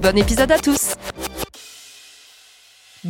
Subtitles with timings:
[0.00, 0.94] Bon épisode à tous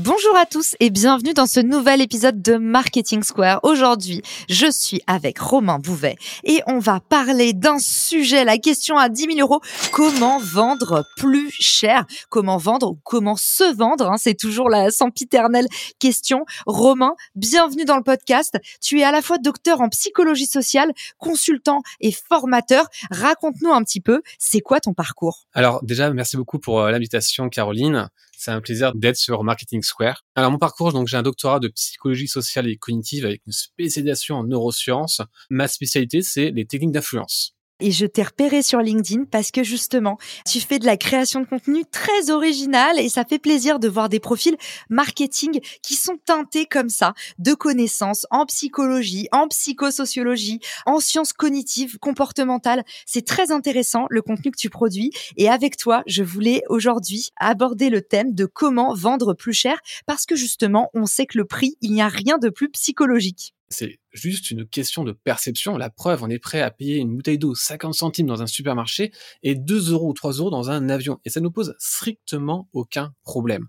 [0.05, 3.59] Bonjour à tous et bienvenue dans ce nouvel épisode de Marketing Square.
[3.65, 9.09] Aujourd'hui, je suis avec Romain Bouvet et on va parler d'un sujet, la question à
[9.09, 12.07] 10 000 euros, comment vendre plus cher?
[12.29, 15.67] Comment vendre ou comment se vendre hein, C'est toujours la sempiternelle
[15.99, 16.45] question.
[16.67, 18.57] Romain, bienvenue dans le podcast.
[18.81, 22.87] Tu es à la fois docteur en psychologie sociale, consultant et formateur.
[23.11, 25.49] Raconte-nous un petit peu, c'est quoi ton parcours?
[25.55, 28.09] Alors déjà, merci beaucoup pour euh, l'invitation Caroline.
[28.41, 30.25] C'est un plaisir d'être sur Marketing Square.
[30.37, 34.37] Alors mon parcours, donc j'ai un doctorat de psychologie sociale et cognitive avec une spécialisation
[34.37, 35.23] en neurosciences.
[35.51, 37.58] Ma spécialité, c'est les techniques d'influence.
[37.81, 41.47] Et je t'ai repéré sur LinkedIn parce que justement, tu fais de la création de
[41.47, 44.57] contenu très original et ça fait plaisir de voir des profils
[44.89, 51.99] marketing qui sont teintés comme ça de connaissances en psychologie, en psychosociologie, en sciences cognitives,
[51.99, 52.85] comportementales.
[53.07, 57.91] C'est très intéressant le contenu que tu produis et avec toi, je voulais aujourd'hui aborder
[57.91, 61.77] le thème de comment vendre plus cher parce que justement, on sait que le prix,
[61.81, 63.55] il n'y a rien de plus psychologique.
[63.71, 65.77] C'est juste une question de perception.
[65.77, 69.13] La preuve, on est prêt à payer une bouteille d'eau 50 centimes dans un supermarché
[69.43, 71.21] et 2 euros ou 3 euros dans un avion.
[71.25, 73.69] Et ça nous pose strictement aucun problème.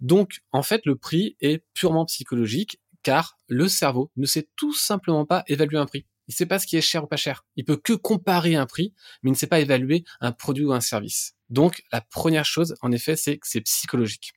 [0.00, 5.24] Donc, en fait, le prix est purement psychologique car le cerveau ne sait tout simplement
[5.24, 6.06] pas évaluer un prix.
[6.28, 7.44] Il ne sait pas ce qui est cher ou pas cher.
[7.56, 10.72] Il peut que comparer un prix, mais il ne sait pas évaluer un produit ou
[10.72, 11.34] un service.
[11.48, 14.32] Donc, la première chose, en effet, c'est que c'est psychologique.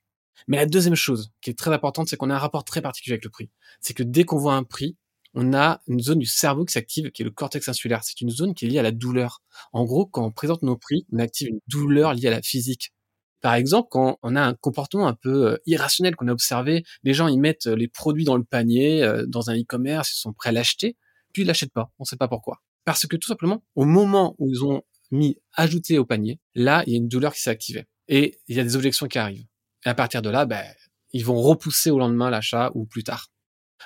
[0.47, 3.13] Mais la deuxième chose qui est très importante, c'est qu'on a un rapport très particulier
[3.13, 3.49] avec le prix.
[3.81, 4.97] C'est que dès qu'on voit un prix,
[5.33, 8.03] on a une zone du cerveau qui s'active, qui est le cortex insulaire.
[8.03, 9.41] C'est une zone qui est liée à la douleur.
[9.71, 12.93] En gros, quand on présente nos prix, on active une douleur liée à la physique.
[13.41, 17.13] Par exemple, quand on a un comportement un peu euh, irrationnel qu'on a observé, les
[17.13, 20.31] gens ils mettent euh, les produits dans le panier, euh, dans un e-commerce, ils sont
[20.31, 20.95] prêts à l'acheter,
[21.33, 21.91] puis ils l'achètent pas.
[21.99, 22.61] On ne sait pas pourquoi.
[22.85, 26.93] Parce que tout simplement, au moment où ils ont mis ajouter au panier, là, il
[26.93, 27.85] y a une douleur qui s'est activée.
[28.07, 29.45] Et il y a des objections qui arrivent.
[29.85, 30.63] Et à partir de là, ben,
[31.11, 33.29] ils vont repousser au lendemain l'achat ou plus tard.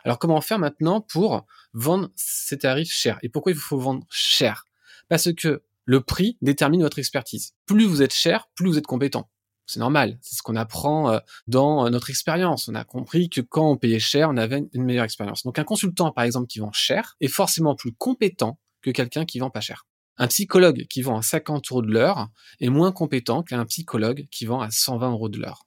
[0.03, 3.19] Alors comment faire maintenant pour vendre ces tarifs chers?
[3.23, 4.65] Et pourquoi il faut vendre cher?
[5.09, 7.53] Parce que le prix détermine votre expertise.
[7.65, 9.29] Plus vous êtes cher, plus vous êtes compétent.
[9.65, 12.69] C'est normal, c'est ce qu'on apprend euh, dans euh, notre expérience.
[12.69, 15.43] On a compris que quand on payait cher, on avait une meilleure expérience.
[15.43, 19.39] Donc un consultant, par exemple, qui vend cher, est forcément plus compétent que quelqu'un qui
[19.39, 19.85] vend pas cher.
[20.17, 22.29] Un psychologue qui vend à 50 euros de l'heure
[22.61, 25.66] est moins compétent qu'un psychologue qui vend à 120 euros de l'heure.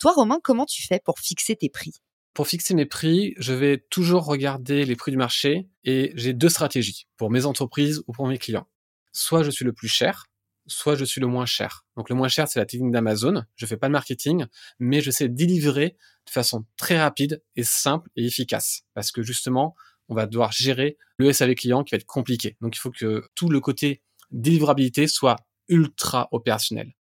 [0.00, 1.92] Toi, Romain, comment tu fais pour fixer tes prix?
[2.32, 6.48] Pour fixer mes prix, je vais toujours regarder les prix du marché et j'ai deux
[6.48, 8.66] stratégies pour mes entreprises ou pour mes clients.
[9.12, 10.24] Soit je suis le plus cher,
[10.66, 11.84] soit je suis le moins cher.
[11.98, 13.44] Donc le moins cher, c'est la technique d'Amazon.
[13.56, 14.46] Je fais pas de marketing,
[14.78, 18.84] mais je sais délivrer de façon très rapide et simple et efficace.
[18.94, 19.74] Parce que justement,
[20.08, 22.56] on va devoir gérer le SAV client qui va être compliqué.
[22.62, 24.00] Donc il faut que tout le côté
[24.30, 25.36] délivrabilité soit
[25.68, 26.94] ultra opérationnel.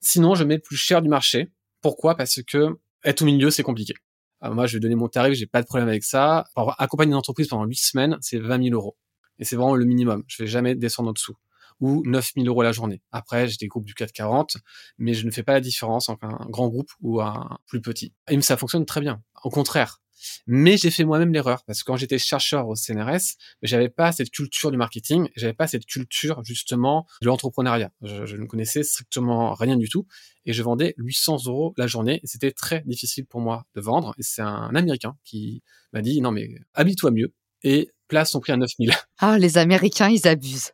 [0.00, 2.16] Sinon, je mets le plus cher du marché pourquoi?
[2.16, 3.94] Parce que être au milieu, c'est compliqué.
[4.42, 6.44] moi, je vais donner mon tarif, j'ai pas de problème avec ça.
[6.54, 8.96] Pour accompagner une entreprise pendant 8 semaines, c'est 20 000 euros.
[9.38, 10.24] Et c'est vraiment le minimum.
[10.26, 11.36] Je vais jamais descendre en dessous.
[11.80, 13.02] Ou 9 000 euros la journée.
[13.12, 14.56] Après, j'ai des groupes du 440,
[14.98, 18.14] mais je ne fais pas la différence entre un grand groupe ou un plus petit.
[18.28, 19.22] Et ça fonctionne très bien.
[19.44, 20.00] Au contraire,
[20.46, 24.30] mais j'ai fait moi-même l'erreur parce que quand j'étais chercheur au CNRS, j'avais pas cette
[24.30, 27.90] culture du marketing, j'avais pas cette culture justement de l'entrepreneuriat.
[28.02, 30.06] Je, ne connaissais strictement rien du tout
[30.46, 34.14] et je vendais 800 euros la journée c'était très difficile pour moi de vendre.
[34.18, 35.62] Et c'est un Américain qui
[35.92, 38.92] m'a dit non mais habille-toi mieux et place son prix à 9000.
[39.20, 40.72] Ah les Américains ils abusent.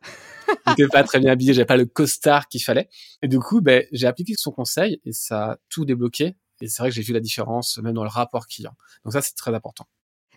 [0.68, 2.88] J'étais pas très bien habillé, j'avais pas le costard qu'il fallait.
[3.22, 6.36] Et du coup, ben, j'ai appliqué son conseil et ça a tout débloqué.
[6.64, 8.74] Et c'est vrai que j'ai vu la différence même dans le rapport client.
[9.04, 9.86] Donc ça, c'est très important.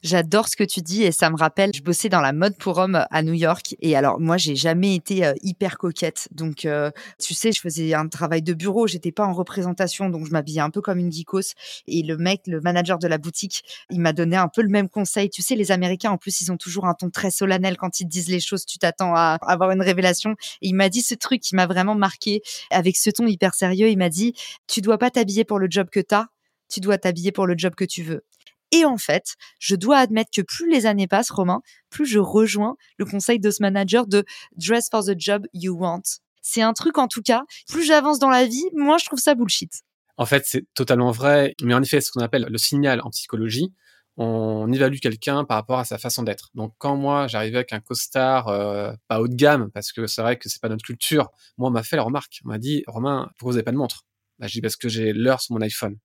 [0.04, 2.78] J'adore ce que tu dis et ça me rappelle, je bossais dans la mode pour
[2.78, 6.28] hommes à New York et alors moi j'ai jamais été euh, hyper coquette.
[6.32, 10.26] Donc euh, tu sais, je faisais un travail de bureau, j'étais pas en représentation donc
[10.28, 11.54] je m'habillais un peu comme une geekos
[11.88, 14.88] et le mec, le manager de la boutique, il m'a donné un peu le même
[14.90, 15.30] conseil.
[15.30, 18.08] Tu sais, les Américains en plus, ils ont toujours un ton très solennel quand ils
[18.08, 21.42] disent les choses, tu t'attends à avoir une révélation et il m'a dit ce truc
[21.42, 24.34] qui m'a vraiment marqué avec ce ton hyper sérieux, il m'a dit
[24.68, 26.28] "Tu dois pas t'habiller pour le job que tu as,
[26.70, 28.24] tu dois t'habiller pour le job que tu veux."
[28.72, 32.76] Et en fait, je dois admettre que plus les années passent, Romain, plus je rejoins
[32.98, 34.26] le conseil de ce manager de
[34.56, 36.02] dress for the job you want.
[36.42, 39.36] C'est un truc, en tout cas, plus j'avance dans la vie, moi, je trouve ça
[39.36, 39.72] bullshit.
[40.18, 41.54] En fait, c'est totalement vrai.
[41.62, 43.74] Mais en effet, ce qu'on appelle le signal en psychologie,
[44.18, 46.50] on évalue quelqu'un par rapport à sa façon d'être.
[46.56, 50.24] Donc, quand moi, j'arrivais avec un costard euh, pas haut de gamme, parce que c'est
[50.24, 52.40] vrai que c'est pas notre culture, moi, on m'a fait la remarque.
[52.44, 54.06] On m'a dit, Romain, pourquoi vous n'avez pas de montre
[54.40, 55.98] bah, Je dis, parce que j'ai l'heure sur mon iPhone.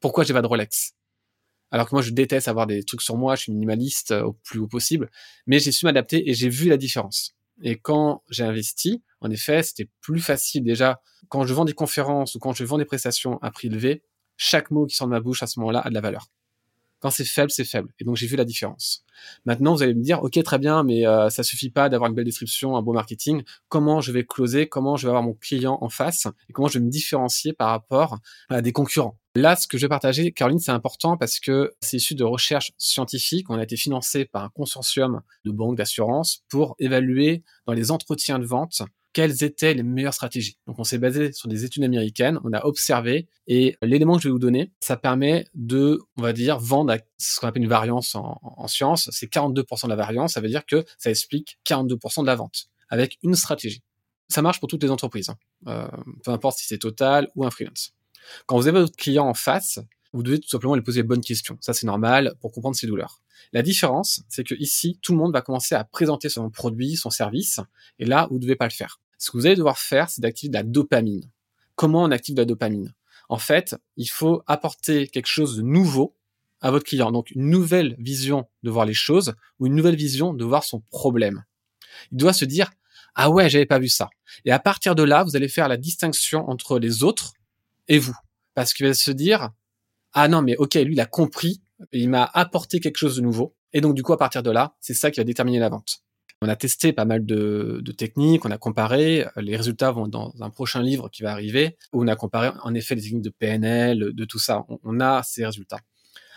[0.00, 0.94] Pourquoi j'ai pas de Rolex?
[1.70, 4.32] Alors que moi, je déteste avoir des trucs sur moi, je suis minimaliste euh, au
[4.32, 5.10] plus haut possible,
[5.46, 7.34] mais j'ai su m'adapter et j'ai vu la différence.
[7.62, 11.00] Et quand j'ai investi, en effet, c'était plus facile déjà.
[11.28, 14.02] Quand je vends des conférences ou quand je vends des prestations à prix élevé,
[14.36, 16.28] chaque mot qui sort de ma bouche à ce moment-là a de la valeur.
[17.00, 17.90] Quand c'est faible, c'est faible.
[17.98, 19.04] Et donc j'ai vu la différence.
[19.44, 22.14] Maintenant, vous allez me dire, ok, très bien, mais euh, ça suffit pas d'avoir une
[22.14, 23.42] belle description, un beau marketing.
[23.68, 24.68] Comment je vais closer?
[24.68, 26.26] Comment je vais avoir mon client en face?
[26.48, 28.18] Et comment je vais me différencier par rapport
[28.48, 29.18] à des concurrents?
[29.34, 32.72] Là, ce que je vais partager, Caroline, c'est important parce que c'est issu de recherches
[32.76, 33.48] scientifiques.
[33.50, 38.40] On a été financé par un consortium de banques d'assurance pour évaluer dans les entretiens
[38.40, 38.82] de vente
[39.12, 40.58] quelles étaient les meilleures stratégies.
[40.66, 44.28] Donc on s'est basé sur des études américaines, on a observé et l'élément que je
[44.28, 47.68] vais vous donner, ça permet de, on va dire, vendre à ce qu'on appelle une
[47.68, 51.58] variance en, en sciences, c'est 42% de la variance, ça veut dire que ça explique
[51.66, 53.82] 42% de la vente avec une stratégie.
[54.28, 55.38] Ça marche pour toutes les entreprises, hein.
[55.68, 55.88] euh,
[56.22, 57.94] peu importe si c'est Total ou un freelance.
[58.46, 59.80] Quand vous avez votre client en face,
[60.12, 61.56] vous devez tout simplement lui poser les bonnes questions.
[61.60, 63.20] Ça, c'est normal pour comprendre ses douleurs.
[63.52, 67.10] La différence, c'est que ici, tout le monde va commencer à présenter son produit, son
[67.10, 67.60] service,
[67.98, 69.00] et là, vous ne devez pas le faire.
[69.18, 71.30] Ce que vous allez devoir faire, c'est d'activer de la dopamine.
[71.74, 72.94] Comment on active de la dopamine?
[73.28, 76.14] En fait, il faut apporter quelque chose de nouveau
[76.60, 77.12] à votre client.
[77.12, 80.80] Donc, une nouvelle vision de voir les choses ou une nouvelle vision de voir son
[80.80, 81.44] problème.
[82.12, 82.70] Il doit se dire,
[83.14, 84.10] ah ouais, j'avais pas vu ça.
[84.44, 87.32] Et à partir de là, vous allez faire la distinction entre les autres
[87.88, 88.16] et vous.
[88.54, 89.50] Parce qu'il va se dire,
[90.12, 91.60] ah non, mais ok, lui, il a compris,
[91.92, 93.54] il m'a apporté quelque chose de nouveau.
[93.72, 96.02] Et donc, du coup, à partir de là, c'est ça qui va déterminer la vente.
[96.40, 100.50] On a testé pas mal de, techniques, on a comparé, les résultats vont dans un
[100.50, 104.12] prochain livre qui va arriver, où on a comparé en effet les techniques de PNL,
[104.14, 104.64] de tout ça.
[104.84, 105.80] On, a ces résultats.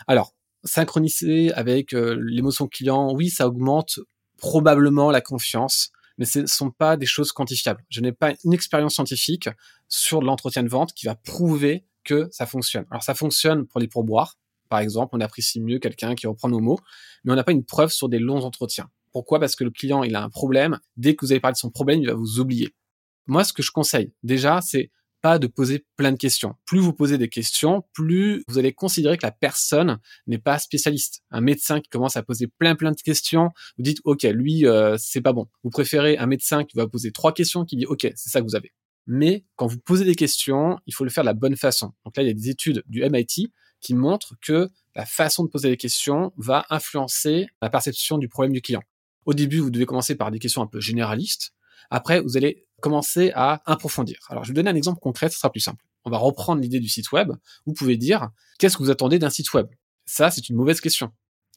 [0.08, 0.34] Alors,
[0.64, 4.00] synchroniser avec euh, l'émotion client, oui, ça augmente
[4.38, 7.84] probablement la confiance, mais ce ne sont pas des choses quantifiables.
[7.88, 9.48] Je n'ai pas une expérience scientifique
[9.88, 12.86] sur l'entretien de vente qui va prouver que ça fonctionne.
[12.90, 14.36] Alors ça fonctionne pour les pourboires,
[14.72, 16.78] par exemple, on apprécie mieux quelqu'un qui reprend nos mots,
[17.24, 18.88] mais on n'a pas une preuve sur des longs entretiens.
[19.12, 19.38] Pourquoi?
[19.38, 20.78] Parce que le client, il a un problème.
[20.96, 22.70] Dès que vous avez parlé de son problème, il va vous oublier.
[23.26, 24.90] Moi, ce que je conseille, déjà, c'est
[25.20, 26.54] pas de poser plein de questions.
[26.64, 31.22] Plus vous posez des questions, plus vous allez considérer que la personne n'est pas spécialiste.
[31.30, 34.96] Un médecin qui commence à poser plein plein de questions, vous dites OK, lui euh,
[34.98, 35.48] c'est pas bon.
[35.64, 38.46] Vous préférez un médecin qui va poser trois questions qui dit OK, c'est ça que
[38.46, 38.72] vous avez.
[39.06, 41.92] Mais quand vous posez des questions, il faut le faire de la bonne façon.
[42.06, 45.48] Donc là, il y a des études du MIT qui montrent que la façon de
[45.50, 48.82] poser les questions va influencer la perception du problème du client.
[49.26, 51.52] Au début, vous devez commencer par des questions un peu généralistes.
[51.90, 54.18] Après, vous allez commencer à approfondir.
[54.28, 55.84] Alors, je vais vous donner un exemple concret, ce sera plus simple.
[56.04, 57.32] On va reprendre l'idée du site web.
[57.66, 59.68] Vous pouvez dire, qu'est-ce que vous attendez d'un site web?
[60.04, 61.12] Ça, c'est une mauvaise question.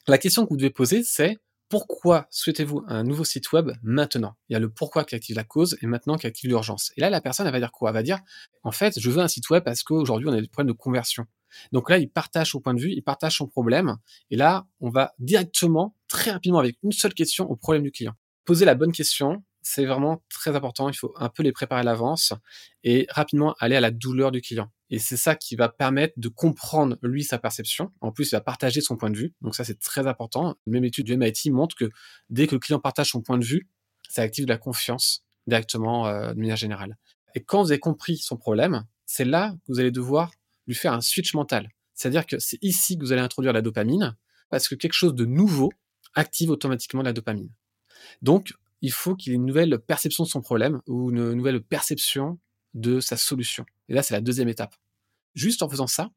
[0.08, 4.36] La question que vous devez poser, c'est pourquoi souhaitez-vous un nouveau site web maintenant?
[4.50, 6.92] Il y a le pourquoi qui active la cause et maintenant qui active l'urgence.
[6.96, 7.90] Et là, la personne, elle va dire quoi?
[7.90, 8.20] Elle va dire,
[8.64, 11.26] en fait, je veux un site web parce qu'aujourd'hui, on a des problèmes de conversion.
[11.72, 13.98] Donc là, il partage son point de vue, il partage son problème.
[14.30, 18.14] Et là, on va directement, très rapidement, avec une seule question au problème du client.
[18.46, 20.90] Poser la bonne question, c'est vraiment très important.
[20.90, 22.34] Il faut un peu les préparer à l'avance
[22.84, 24.72] et rapidement aller à la douleur du client.
[24.92, 27.92] Et c'est ça qui va permettre de comprendre, lui, sa perception.
[28.00, 29.34] En plus, il va partager son point de vue.
[29.42, 30.56] Donc ça, c'est très important.
[30.68, 31.90] Même étude du MIT montre que
[32.30, 33.68] dès que le client partage son point de vue,
[34.08, 36.98] ça active de la confiance directement euh, de manière générale.
[37.34, 40.32] Et quand vous avez compris son problème, c'est là que vous allez devoir
[40.68, 41.70] lui faire un switch mental.
[41.94, 44.16] C'est-à-dire que c'est ici que vous allez introduire la dopamine,
[44.50, 45.72] parce que quelque chose de nouveau
[46.14, 47.50] active automatiquement la dopamine.
[48.22, 52.40] Donc, il faut qu'il ait une nouvelle perception de son problème ou une nouvelle perception
[52.74, 53.66] de sa solution.
[53.90, 54.76] Et là, c'est la deuxième étape.
[55.34, 56.12] Juste en faisant ça,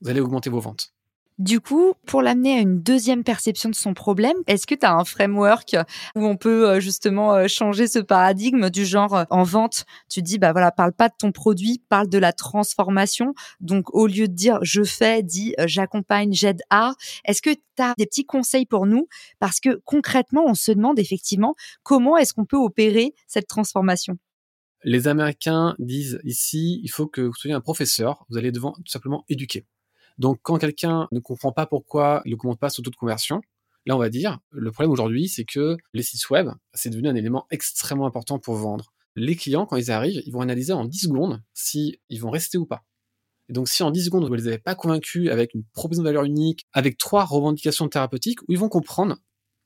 [0.00, 0.92] vous allez augmenter vos ventes.
[1.40, 4.92] Du coup, pour l'amener à une deuxième perception de son problème, est-ce que tu as
[4.92, 5.74] un framework
[6.14, 10.20] où on peut euh, justement euh, changer ce paradigme du genre euh, en vente, tu
[10.20, 13.32] dis bah voilà, parle pas de ton produit, parle de la transformation.
[13.60, 16.92] Donc au lieu de dire je fais, dis j'accompagne, j'aide à.
[17.24, 19.08] Est-ce que tu as des petits conseils pour nous?
[19.38, 24.18] Parce que concrètement, on se demande effectivement comment est-ce qu'on peut opérer cette transformation?
[24.84, 28.90] Les Américains disent ici, il faut que vous soyez un professeur, vous allez devant tout
[28.90, 29.64] simplement éduquer.
[30.20, 33.40] Donc quand quelqu'un ne comprend pas pourquoi il ne commande pas son taux de conversion,
[33.86, 37.14] là on va dire, le problème aujourd'hui c'est que les sites web, c'est devenu un
[37.14, 38.92] élément extrêmement important pour vendre.
[39.16, 42.66] Les clients, quand ils arrivent, ils vont analyser en 10 secondes si vont rester ou
[42.66, 42.84] pas.
[43.48, 46.02] Et donc si en 10 secondes vous ne les avez pas convaincus avec une proposition
[46.02, 49.16] de valeur unique, avec trois revendications thérapeutiques, où ils vont comprendre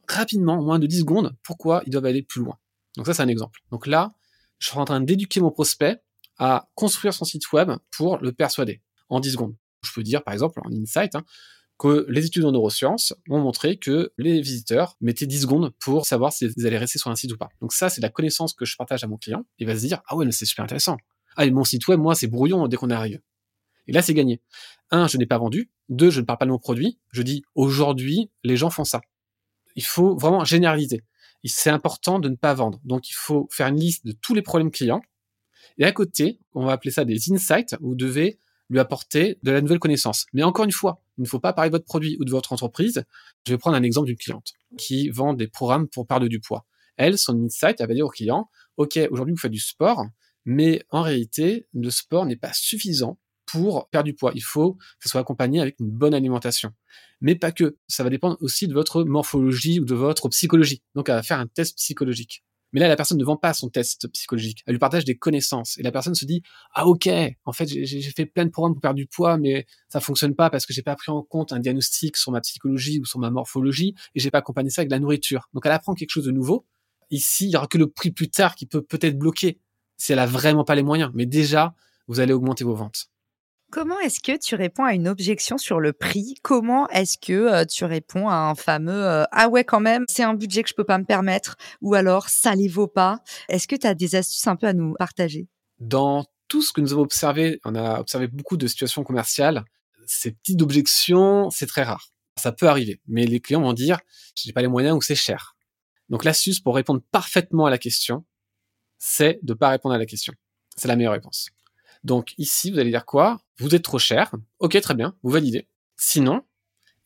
[0.09, 2.57] rapidement, en moins de 10 secondes, pourquoi ils doivent aller plus loin.
[2.97, 3.59] Donc ça c'est un exemple.
[3.73, 4.13] Donc là,
[4.61, 6.01] je suis en train d'éduquer mon prospect
[6.39, 9.57] à construire son site web pour le persuader en 10 secondes.
[9.85, 11.25] Je peux dire, par exemple, en insight, hein,
[11.79, 16.33] que les études en neurosciences ont montré que les visiteurs mettaient 10 secondes pour savoir
[16.33, 17.49] s'ils allaient rester sur un site ou pas.
[17.61, 19.45] Donc ça, c'est la connaissance que je partage à mon client.
[19.59, 20.97] Il va se dire, ah ouais, mais c'est super intéressant.
[21.37, 23.21] Ah, mais mon site web, moi, c'est brouillon dès qu'on arrive.
[23.87, 24.41] Et là, c'est gagné.
[24.91, 25.71] Un, je n'ai pas vendu.
[25.89, 26.99] Deux, je ne parle pas de mon produit.
[27.13, 29.01] Je dis, aujourd'hui, les gens font ça.
[29.75, 31.03] Il faut vraiment généraliser.
[31.45, 32.81] C'est important de ne pas vendre.
[32.85, 35.03] Donc, il faut faire une liste de tous les problèmes clients.
[35.77, 37.77] Et à côté, on va appeler ça des insights.
[37.81, 38.39] Vous devez
[38.71, 40.27] lui apporter de la nouvelle connaissance.
[40.33, 42.53] Mais encore une fois, il ne faut pas parler de votre produit ou de votre
[42.53, 43.05] entreprise.
[43.47, 46.67] Je vais prendre un exemple d'une cliente qui vend des programmes pour perdre du poids.
[46.97, 50.05] Elle, son insight, elle va dire au client, OK, aujourd'hui vous faites du sport,
[50.45, 54.33] mais en réalité, le sport n'est pas suffisant pour perdre du poids.
[54.35, 56.73] Il faut que ce soit accompagné avec une bonne alimentation.
[57.21, 57.77] Mais pas que.
[57.89, 60.83] Ça va dépendre aussi de votre morphologie ou de votre psychologie.
[60.95, 62.45] Donc, elle va faire un test psychologique.
[62.75, 64.65] Mais là, la personne ne vend pas son test psychologique.
[64.67, 65.79] Elle lui partage des connaissances.
[65.79, 67.09] Et la personne se dit, ah ok,
[67.45, 70.51] en fait, j'ai fait plein de programmes pour perdre du poids, mais ça fonctionne pas
[70.51, 73.31] parce que j'ai pas pris en compte un diagnostic sur ma psychologie ou sur ma
[73.31, 75.49] morphologie et j'ai pas accompagné ça avec de la nourriture.
[75.55, 76.67] Donc elle apprend quelque chose de nouveau.
[77.11, 79.61] Ici, il y aura que le prix plus tard qui peut peut-être bloquer
[79.97, 81.13] si elle a vraiment pas les moyens.
[81.15, 81.77] Mais déjà,
[82.09, 83.09] vous allez augmenter vos ventes.
[83.75, 86.37] Comment est-ce que tu réponds à une objection sur le prix?
[86.43, 90.23] Comment est-ce que euh, tu réponds à un fameux euh, ah ouais quand même c'est
[90.23, 93.67] un budget que je peux pas me permettre ou alors ça les vaut pas Est-ce
[93.67, 95.49] que tu as des astuces un peu à nous partager?
[95.81, 99.65] Dans tout ce que nous avons observé, on a observé beaucoup de situations commerciales.
[100.07, 102.11] Ces petites objections, c'est très rare.
[102.41, 103.99] Ça peut arriver, mais les clients vont dire
[104.37, 105.57] j'ai pas les moyens ou c'est cher.
[106.11, 108.25] Donc l'astuce pour répondre parfaitement à la question,
[108.99, 110.33] c'est de pas répondre à la question.
[110.77, 111.51] C'est la meilleure réponse.
[112.05, 113.41] Donc ici, vous allez dire quoi?
[113.59, 114.35] Vous êtes trop cher.
[114.59, 115.69] Ok, très bien, vous validez.
[115.97, 116.43] Sinon,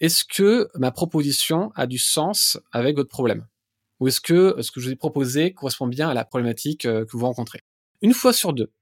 [0.00, 3.46] est-ce que ma proposition a du sens avec votre problème?
[4.00, 7.04] Ou est-ce que ce que je vous ai proposé correspond bien à la problématique euh,
[7.04, 7.62] que vous rencontrez?
[8.02, 8.72] Une fois sur deux,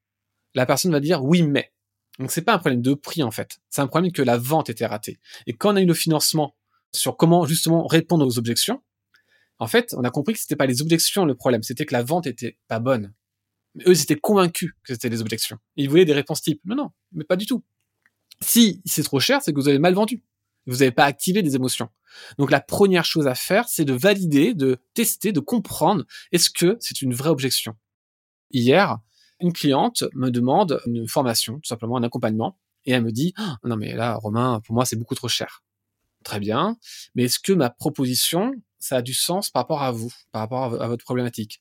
[0.54, 1.73] la personne va dire oui, mais.
[2.18, 4.70] Donc c'est pas un problème de prix en fait, c'est un problème que la vente
[4.70, 5.18] était ratée.
[5.46, 6.56] Et quand on a eu le financement
[6.94, 8.82] sur comment justement répondre aux objections,
[9.58, 12.02] en fait, on a compris que c'était pas les objections le problème, c'était que la
[12.02, 13.12] vente était pas bonne
[13.87, 15.59] eux, ils étaient convaincus que c'était des objections.
[15.76, 16.61] Ils voulaient des réponses types.
[16.64, 17.64] Non, non, mais pas du tout.
[18.40, 20.23] Si c'est trop cher, c'est que vous avez mal vendu.
[20.66, 21.88] Vous n'avez pas activé des émotions.
[22.38, 26.76] Donc la première chose à faire, c'est de valider, de tester, de comprendre est-ce que
[26.80, 27.76] c'est une vraie objection.
[28.50, 28.99] Hier,
[29.40, 33.59] une cliente me demande une formation, tout simplement un accompagnement, et elle me dit ah,
[33.64, 35.62] non mais là Romain, pour moi c'est beaucoup trop cher.
[36.25, 36.76] Très bien,
[37.14, 40.83] mais est-ce que ma proposition ça a du sens par rapport à vous, par rapport
[40.83, 41.61] à votre problématique?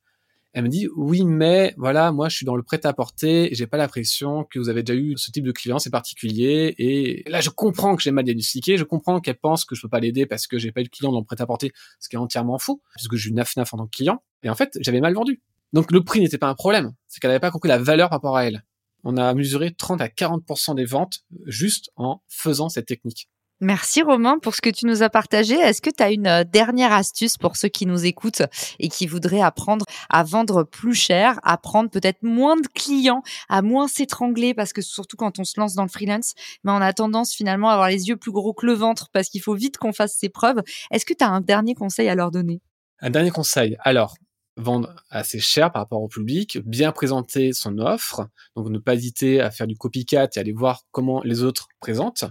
[0.56, 4.46] Elle me dit oui, mais voilà, moi je suis dans le prêt-à-porter j'ai pas l'impression
[4.46, 6.74] que vous avez déjà eu ce type de client, c'est particulier.
[6.78, 9.90] Et là, je comprends que j'ai mal diagnostiqué, je comprends qu'elle pense que je peux
[9.90, 12.20] pas l'aider parce que j'ai pas eu de client dans le prêt-à-porter, ce qui est
[12.20, 14.24] entièrement faux, puisque je suis naf naf en tant que client.
[14.44, 15.42] Et en fait, j'avais mal vendu.
[15.74, 18.20] Donc le prix n'était pas un problème, c'est qu'elle n'avait pas compris la valeur par
[18.20, 18.64] rapport à elle.
[19.04, 23.28] On a mesuré 30 à 40% des ventes juste en faisant cette technique.
[23.62, 25.56] Merci Romain pour ce que tu nous as partagé.
[25.56, 28.42] Est-ce que tu as une euh, dernière astuce pour ceux qui nous écoutent
[28.80, 33.62] et qui voudraient apprendre à vendre plus cher, à prendre peut-être moins de clients, à
[33.62, 36.34] moins s'étrangler parce que surtout quand on se lance dans le freelance,
[36.66, 39.30] mais on a tendance finalement à avoir les yeux plus gros que le ventre parce
[39.30, 40.62] qu'il faut vite qu'on fasse ses preuves.
[40.92, 42.62] Est-ce que tu as un dernier conseil à leur donner?
[43.00, 43.78] Un dernier conseil.
[43.80, 44.16] Alors,
[44.58, 49.40] vendre assez cher par rapport au public, bien présenter son offre, donc ne pas hésiter
[49.40, 52.26] à faire du copycat et aller voir comment les autres présentent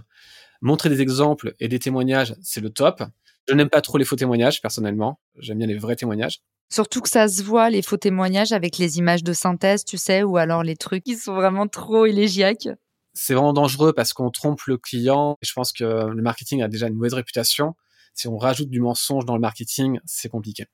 [0.65, 3.03] Montrer des exemples et des témoignages, c'est le top.
[3.47, 5.19] Je n'aime pas trop les faux témoignages, personnellement.
[5.37, 6.41] J'aime bien les vrais témoignages.
[6.73, 10.23] Surtout que ça se voit, les faux témoignages, avec les images de synthèse, tu sais,
[10.23, 12.67] ou alors les trucs qui sont vraiment trop élégiaques.
[13.13, 15.37] C'est vraiment dangereux parce qu'on trompe le client.
[15.43, 17.75] Je pense que le marketing a déjà une mauvaise réputation.
[18.15, 20.65] Si on rajoute du mensonge dans le marketing, c'est compliqué.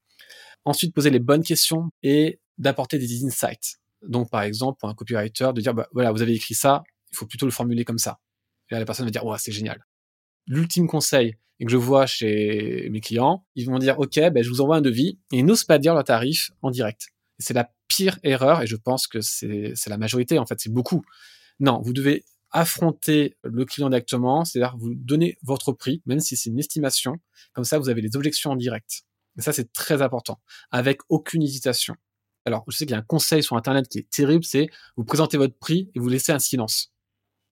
[0.64, 3.76] Ensuite, poser les bonnes questions et d'apporter des insights.
[4.08, 6.82] Donc, par exemple, pour un copywriter, de dire, bah, voilà, vous avez écrit ça,
[7.12, 8.20] il faut plutôt le formuler comme ça.
[8.72, 9.86] La personne va dire, ouais, c'est génial.
[10.48, 14.50] l'ultime conseil et que je vois chez mes clients, ils vont dire OK, ben, je
[14.50, 17.10] vous envoie un devis et ils n'osent pas dire leur tarif en direct.
[17.38, 21.04] C'est la pire erreur et je pense que c'est la majorité en fait, c'est beaucoup.
[21.60, 26.50] Non, vous devez affronter le client directement, c'est-à-dire vous donner votre prix, même si c'est
[26.50, 27.18] une estimation.
[27.54, 29.04] Comme ça, vous avez les objections en direct.
[29.38, 31.96] Et ça, c'est très important, avec aucune hésitation.
[32.46, 35.06] Alors, je sais qu'il y a un conseil sur Internet qui est terrible, c'est vous
[35.06, 36.92] présentez votre prix et vous laissez un silence.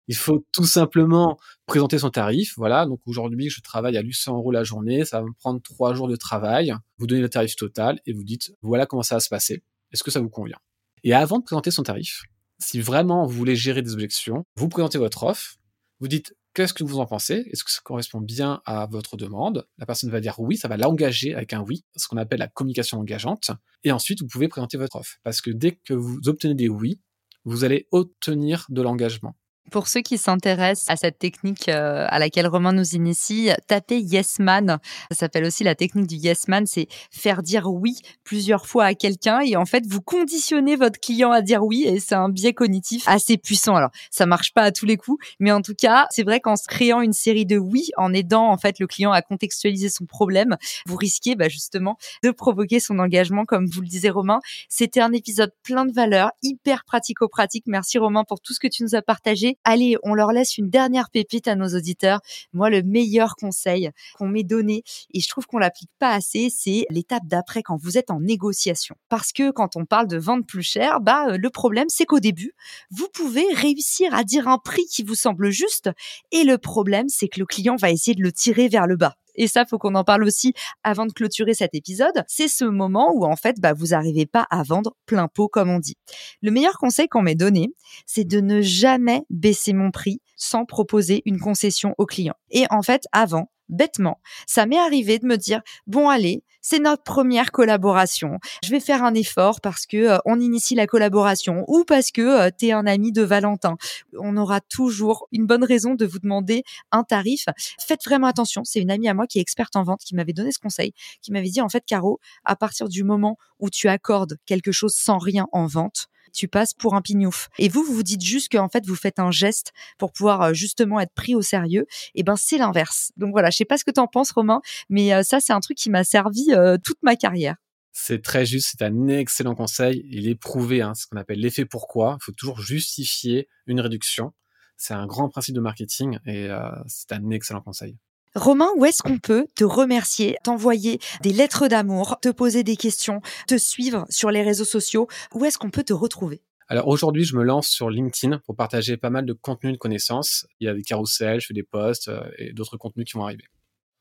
[0.10, 1.38] Il faut tout simplement
[1.68, 2.56] présenter son tarif.
[2.58, 5.94] Voilà, donc aujourd'hui, je travaille à 800 euros la journée, ça va me prendre trois
[5.94, 6.74] jours de travail.
[6.98, 9.64] Vous donnez le tarif total et vous dites, voilà comment ça va se passer.
[9.92, 10.58] Est-ce que ça vous convient?
[11.04, 12.24] Et avant de présenter son tarif,
[12.58, 15.58] si vraiment vous voulez gérer des objections, vous présentez votre offre,
[16.00, 17.48] vous dites qu'est-ce que vous en pensez?
[17.52, 19.68] Est-ce que ça correspond bien à votre demande?
[19.78, 22.48] La personne va dire oui, ça va l'engager avec un oui, ce qu'on appelle la
[22.48, 23.52] communication engageante.
[23.84, 25.18] Et ensuite, vous pouvez présenter votre offre.
[25.22, 27.00] Parce que dès que vous obtenez des oui,
[27.46, 29.36] vous allez obtenir de l'engagement.
[29.72, 34.40] Pour ceux qui s'intéressent à cette technique euh, à laquelle Romain nous initie, tapez Yes
[34.40, 34.80] Man.
[35.12, 36.66] Ça s'appelle aussi la technique du Yes Man.
[36.66, 41.32] C'est faire dire oui plusieurs fois à quelqu'un et en fait, vous conditionnez votre client
[41.32, 43.76] à dire oui et c'est un biais cognitif assez puissant.
[43.76, 46.56] Alors, ça marche pas à tous les coups, mais en tout cas, c'est vrai qu'en
[46.68, 50.58] créant une série de oui, en aidant en fait le client à contextualiser son problème,
[50.86, 54.40] vous risquez bah, justement de provoquer son engagement, comme vous le disait Romain.
[54.68, 57.66] C'était un épisode plein de valeurs, hyper pratico-pratique.
[57.68, 59.58] Merci Romain pour tout ce que tu nous as partagé.
[59.66, 62.22] Allez, on leur laisse une dernière pépite à nos auditeurs.
[62.54, 66.86] Moi, le meilleur conseil qu'on m'ait donné, et je trouve qu'on l'applique pas assez, c'est
[66.90, 68.96] l'étape d'après quand vous êtes en négociation.
[69.10, 72.20] Parce que quand on parle de vendre plus cher, bah, euh, le problème, c'est qu'au
[72.20, 72.54] début,
[72.90, 75.90] vous pouvez réussir à dire un prix qui vous semble juste,
[76.32, 79.16] et le problème, c'est que le client va essayer de le tirer vers le bas
[79.40, 80.54] et ça, faut qu'on en parle aussi
[80.84, 84.46] avant de clôturer cet épisode, c'est ce moment où en fait, bah, vous n'arrivez pas
[84.52, 85.96] à vendre plein pot comme on dit.
[86.42, 87.70] Le meilleur conseil qu'on m'ait donné,
[88.06, 92.36] c'est de ne jamais baisser mon prix sans proposer une concession au client.
[92.52, 97.04] Et en fait, avant, bêtement, ça m'est arrivé de me dire bon allez, c'est notre
[97.04, 98.40] première collaboration.
[98.64, 102.22] Je vais faire un effort parce que euh, on initie la collaboration ou parce que
[102.22, 103.78] euh, tu es un ami de Valentin.
[104.18, 107.46] On aura toujours une bonne raison de vous demander un tarif.
[107.80, 110.34] Faites vraiment attention, c'est une amie à moi qui est experte en vente qui m'avait
[110.34, 113.88] donné ce conseil, qui m'avait dit en fait Caro, à partir du moment où tu
[113.88, 117.50] accordes quelque chose sans rien en vente, tu passes pour un pignouf.
[117.58, 120.54] Et vous, vous vous dites juste qu'en fait, vous faites un geste pour pouvoir euh,
[120.54, 121.86] justement être pris au sérieux.
[122.16, 123.12] Et ben, c'est l'inverse.
[123.18, 125.54] Donc voilà, je sais pas ce que tu en penses, Romain, mais euh, ça, c'est
[125.54, 127.56] un truc qui m'a servi euh, toute ma carrière.
[127.92, 130.06] C'est très juste, c'est un excellent conseil.
[130.10, 132.18] Il est prouvé, hein, ce qu'on appelle l'effet pourquoi.
[132.22, 134.34] Il faut toujours justifier une réduction.
[134.78, 136.48] C'est un grand principe de marketing et
[136.88, 137.98] c'est un excellent conseil.
[138.36, 143.22] Romain, où est-ce qu'on peut te remercier, t'envoyer des lettres d'amour, te poser des questions,
[143.48, 145.08] te suivre sur les réseaux sociaux?
[145.34, 146.44] Où est-ce qu'on peut te retrouver?
[146.68, 150.46] Alors aujourd'hui, je me lance sur LinkedIn pour partager pas mal de contenu de connaissances.
[150.60, 153.24] Il y a des carousels, je fais des posts euh, et d'autres contenus qui vont
[153.24, 153.46] arriver.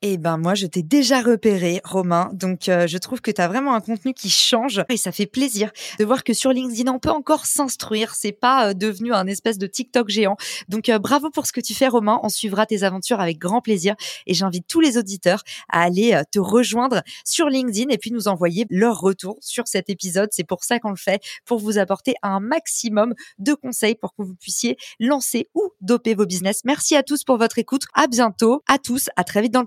[0.00, 2.30] Eh ben moi, je t'ai déjà repéré, Romain.
[2.32, 5.26] Donc, euh, je trouve que tu as vraiment un contenu qui change et ça fait
[5.26, 8.14] plaisir de voir que sur LinkedIn, on peut encore s'instruire.
[8.14, 10.36] C'est pas euh, devenu un espèce de TikTok géant.
[10.68, 12.20] Donc, euh, bravo pour ce que tu fais, Romain.
[12.22, 13.96] On suivra tes aventures avec grand plaisir
[14.28, 18.66] et j'invite tous les auditeurs à aller te rejoindre sur LinkedIn et puis nous envoyer
[18.70, 20.28] leur retour sur cet épisode.
[20.30, 24.22] C'est pour ça qu'on le fait, pour vous apporter un maximum de conseils pour que
[24.22, 26.60] vous puissiez lancer ou doper vos business.
[26.64, 27.82] Merci à tous pour votre écoute.
[27.94, 28.62] À bientôt.
[28.68, 29.10] À tous.
[29.16, 29.66] À très vite dans le